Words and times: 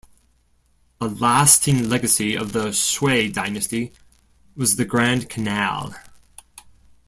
A 0.99 1.05
lasting 1.05 1.87
legacy 1.87 2.35
of 2.35 2.53
the 2.53 2.71
Sui 2.73 3.29
dynasty 3.29 3.93
was 4.55 4.75
the 4.75 4.83
Grand 4.83 5.29
Canal. 5.29 5.93